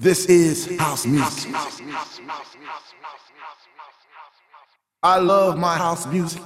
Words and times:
This 0.00 0.26
is 0.26 0.78
house 0.78 1.06
music. 1.06 1.52
I 5.02 5.18
love 5.18 5.58
my 5.58 5.76
house 5.76 6.06
music. 6.06 6.40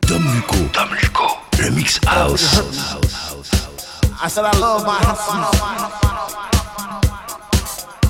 Dom 0.00 0.24
Luco, 0.34 0.66
Dom 0.72 0.90
Luco, 0.90 1.38
le 1.62 1.70
mix 1.70 1.98
house. 2.04 2.58
I 4.20 4.26
said 4.26 4.44
I 4.44 4.58
love 4.58 4.84
my 4.84 4.98
house 4.98 5.32
music. 5.32 5.62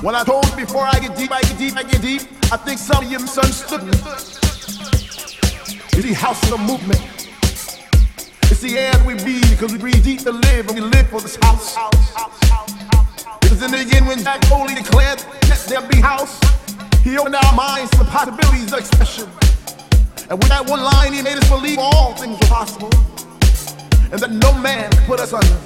When 0.03 0.15
I 0.15 0.25
told 0.25 0.49
you 0.49 0.57
before 0.57 0.87
I 0.87 0.99
get 0.99 1.15
deep, 1.15 1.31
I 1.31 1.43
get 1.43 1.59
deep, 1.59 1.77
I 1.77 1.83
get 1.83 2.01
deep, 2.01 2.23
I 2.51 2.57
think 2.57 2.79
some 2.79 3.05
of 3.05 3.11
you 3.11 3.19
misunderstood 3.19 3.83
me. 3.83 3.93
You 5.95 6.03
see, 6.03 6.15
house 6.15 6.43
is 6.43 6.53
a 6.53 6.57
movement. 6.57 7.03
It's 8.51 8.63
the 8.63 8.79
air 8.79 8.95
we 9.07 9.15
breathe 9.17 9.51
because 9.51 9.73
we 9.73 9.79
breathe 9.79 10.03
deep 10.03 10.21
to 10.21 10.33
live 10.33 10.69
and 10.69 10.75
we 10.75 10.81
live 10.81 11.11
for 11.11 11.21
this 11.21 11.37
house. 11.43 11.77
Because 13.57 13.73
in 13.73 13.79
the 13.79 13.85
beginning 13.87 14.09
when 14.09 14.23
Jack 14.23 14.45
Foley 14.53 14.75
declared, 14.75 15.25
let 15.49 15.59
there 15.65 15.81
be 15.89 15.97
house, 15.97 16.39
he 17.03 17.17
opened 17.17 17.37
our 17.37 17.55
minds 17.55 17.91
to 17.93 18.01
the 18.01 18.05
possibilities 18.05 18.71
of 18.71 18.81
expression. 18.81 19.25
And 20.29 20.37
with 20.37 20.53
that 20.53 20.69
one 20.69 20.85
line, 20.85 21.15
he 21.15 21.23
made 21.23 21.39
us 21.39 21.49
believe 21.49 21.79
all 21.79 22.13
things 22.17 22.37
were 22.39 22.53
possible. 22.53 22.93
And 24.13 24.21
that 24.21 24.31
no 24.31 24.53
man 24.61 24.91
could 24.93 25.07
put 25.09 25.21
us 25.21 25.33
under. 25.33 25.57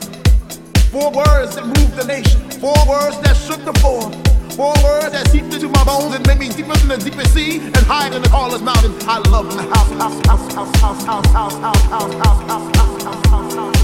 Four 0.94 1.10
words 1.10 1.56
that 1.56 1.66
moved 1.66 1.96
the 1.96 2.06
nation. 2.06 2.38
Four 2.62 2.78
words 2.86 3.18
that 3.26 3.34
shook 3.34 3.58
the 3.64 3.74
floor. 3.82 4.06
Four 4.54 4.70
words 4.86 5.10
that 5.10 5.26
seeped 5.26 5.52
into 5.52 5.66
my 5.66 5.82
bones 5.82 6.14
and 6.14 6.24
made 6.28 6.38
me 6.38 6.48
deeper 6.48 6.76
than 6.86 6.94
the 6.94 7.10
deepest 7.10 7.34
sea 7.34 7.58
and 7.58 7.76
higher 7.90 8.10
than 8.10 8.22
the 8.22 8.28
tallest 8.28 8.62
mountain. 8.62 8.94
I 9.02 9.18
love 9.34 9.50
the 9.50 9.66
house, 9.66 9.90
house, 9.98 10.14
house, 10.28 10.54
house, 10.54 10.78
house, 10.78 11.02
house, 11.02 11.26
house, 11.26 11.54
house, 11.58 11.82
house, 11.90 12.14
house, 12.14 12.38
house, 12.46 12.70
house, 12.70 13.02
house, 13.02 13.26
house, 13.26 13.54
house. 13.56 13.79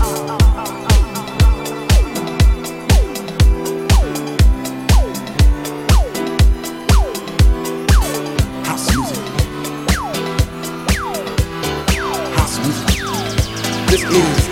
move. 14.19 14.46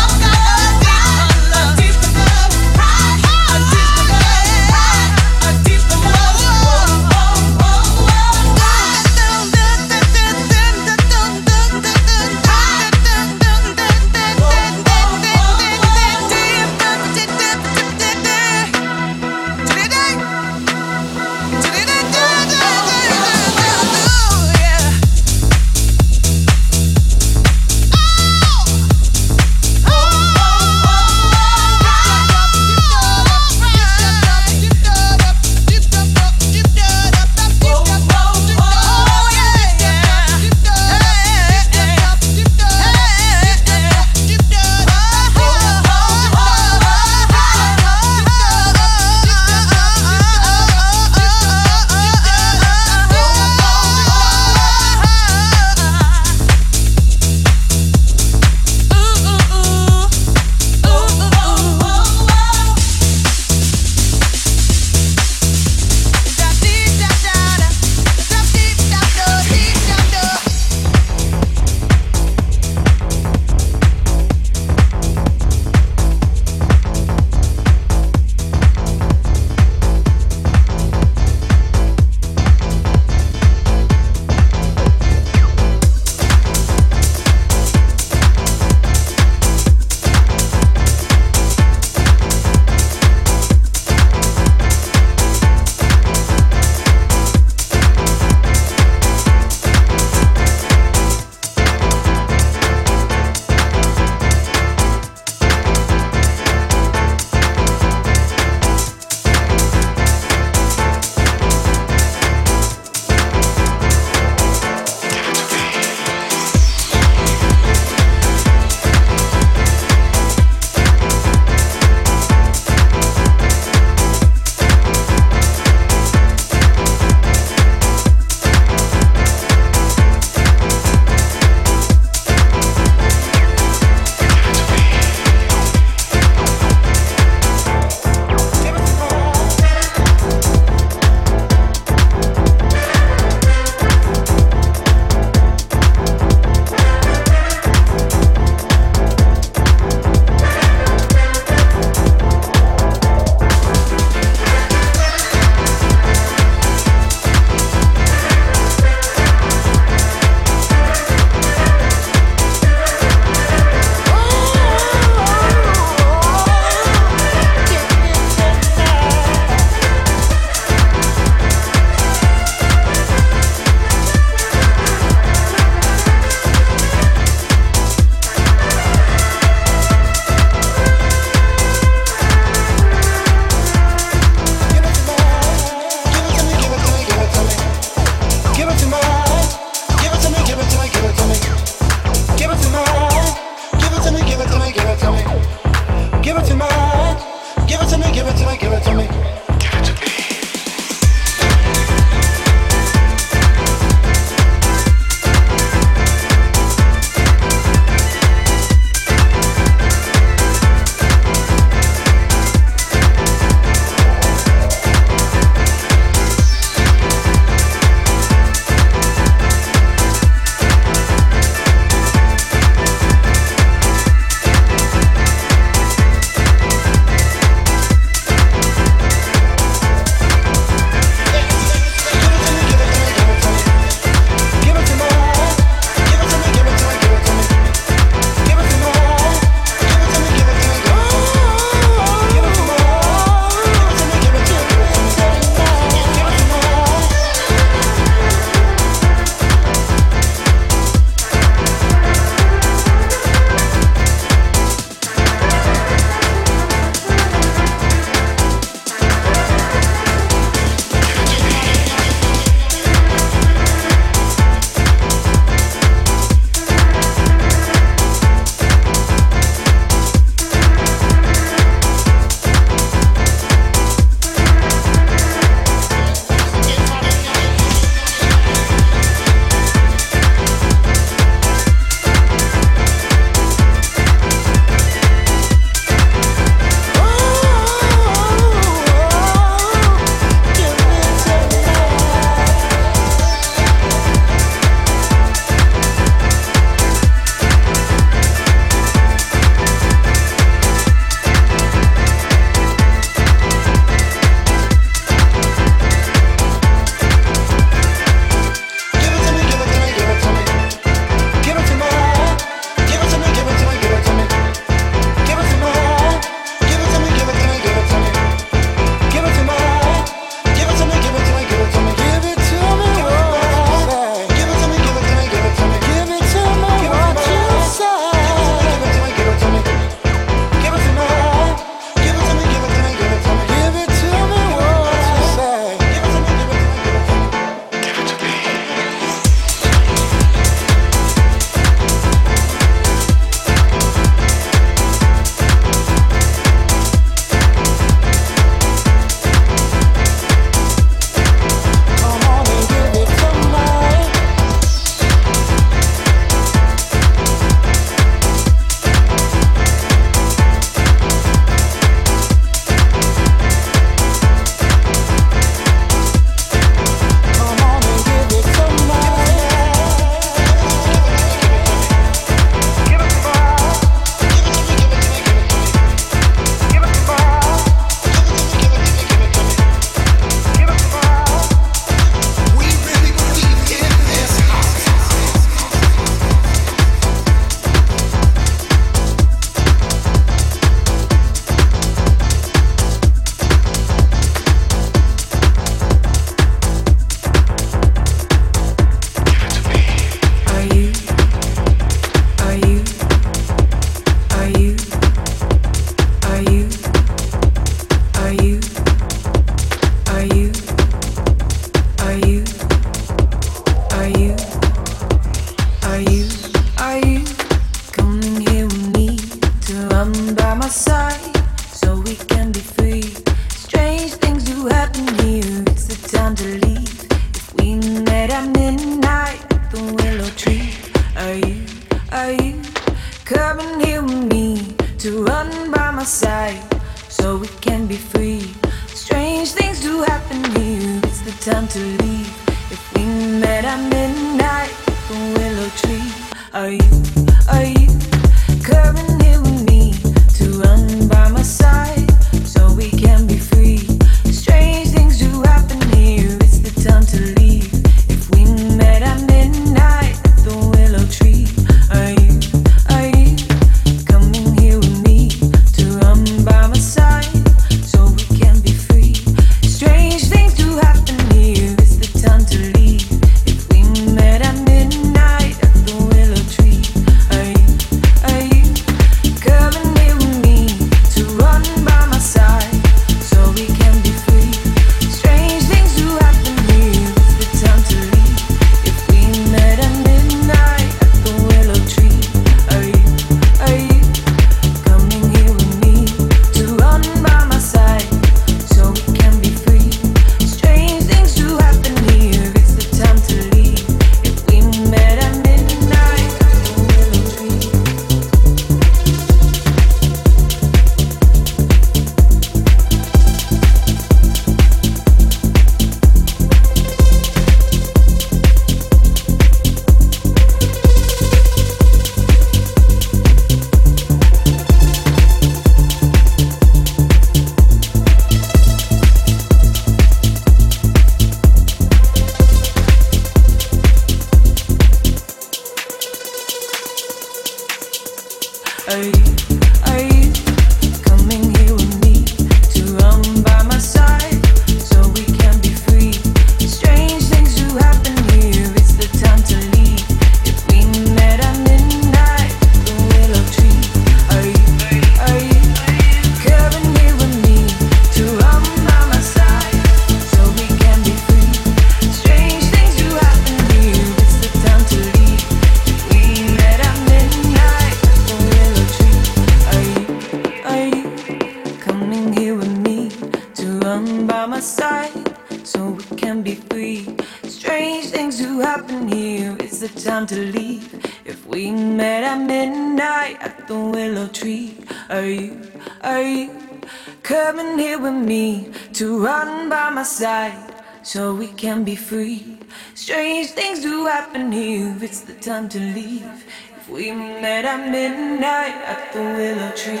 Midnight 597.90 598.76
at 598.84 599.12
the 599.12 599.20
willow 599.20 599.70
tree, 599.72 600.00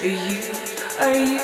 are 0.00 0.06
you, 0.06 0.42
are 1.00 1.16
you 1.16 1.43